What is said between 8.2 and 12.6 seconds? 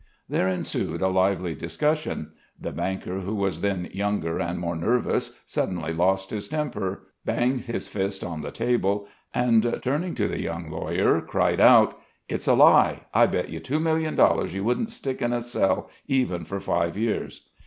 on the table, and turning to the young lawyer, cried out: "It's a